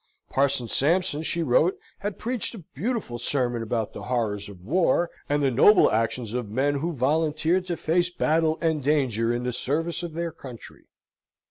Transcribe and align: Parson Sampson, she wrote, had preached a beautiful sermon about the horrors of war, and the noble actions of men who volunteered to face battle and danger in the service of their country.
Parson 0.31 0.67
Sampson, 0.67 1.21
she 1.21 1.43
wrote, 1.43 1.77
had 1.99 2.17
preached 2.17 2.55
a 2.55 2.63
beautiful 2.73 3.19
sermon 3.19 3.61
about 3.61 3.93
the 3.93 4.05
horrors 4.05 4.49
of 4.49 4.59
war, 4.65 5.11
and 5.29 5.43
the 5.43 5.51
noble 5.51 5.91
actions 5.91 6.33
of 6.33 6.49
men 6.49 6.79
who 6.79 6.91
volunteered 6.91 7.67
to 7.67 7.77
face 7.77 8.09
battle 8.09 8.57
and 8.61 8.81
danger 8.81 9.31
in 9.31 9.43
the 9.43 9.53
service 9.53 10.01
of 10.01 10.13
their 10.13 10.31
country. 10.31 10.87